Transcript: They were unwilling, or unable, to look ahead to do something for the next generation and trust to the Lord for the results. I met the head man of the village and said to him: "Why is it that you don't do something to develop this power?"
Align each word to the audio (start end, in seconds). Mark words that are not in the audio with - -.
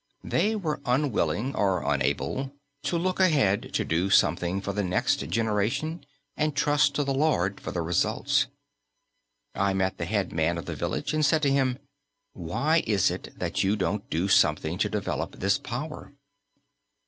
They 0.23 0.55
were 0.55 0.81
unwilling, 0.83 1.55
or 1.55 1.83
unable, 1.83 2.53
to 2.85 2.97
look 2.97 3.19
ahead 3.19 3.71
to 3.75 3.85
do 3.85 4.09
something 4.09 4.59
for 4.59 4.73
the 4.73 4.83
next 4.83 5.17
generation 5.29 6.07
and 6.35 6.55
trust 6.55 6.95
to 6.95 7.03
the 7.03 7.13
Lord 7.13 7.59
for 7.59 7.71
the 7.71 7.83
results. 7.83 8.47
I 9.53 9.75
met 9.75 9.99
the 9.99 10.05
head 10.05 10.33
man 10.33 10.57
of 10.57 10.65
the 10.65 10.73
village 10.73 11.13
and 11.13 11.23
said 11.23 11.43
to 11.43 11.51
him: 11.51 11.77
"Why 12.33 12.81
is 12.87 13.11
it 13.11 13.37
that 13.37 13.63
you 13.63 13.75
don't 13.75 14.09
do 14.09 14.27
something 14.27 14.79
to 14.79 14.89
develop 14.89 15.37
this 15.39 15.59
power?" 15.59 16.11